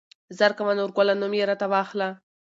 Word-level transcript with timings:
زر 0.37 0.51
کوه 0.57 0.73
نورګله 0.79 1.13
نوم 1.21 1.33
يې 1.39 1.43
راته 1.49 1.67
واخله. 1.71 2.09